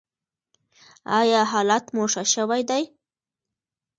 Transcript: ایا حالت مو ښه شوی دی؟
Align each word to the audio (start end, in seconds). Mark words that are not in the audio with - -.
ایا 1.19 1.41
حالت 1.51 1.85
مو 1.95 2.03
ښه 2.11 2.23
شوی 2.33 2.61
دی؟ 2.69 2.83